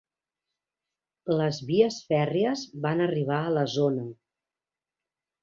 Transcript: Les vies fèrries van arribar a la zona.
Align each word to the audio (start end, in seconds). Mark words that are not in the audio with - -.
Les 1.41 1.59
vies 1.67 1.99
fèrries 2.07 2.65
van 2.87 3.05
arribar 3.09 3.39
a 3.43 3.53
la 3.59 3.67
zona. 3.77 4.09